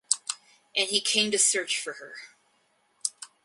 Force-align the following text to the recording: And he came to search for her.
And 0.75 0.89
he 0.89 0.99
came 0.99 1.29
to 1.29 1.37
search 1.37 1.79
for 1.79 1.93
her. 1.93 2.15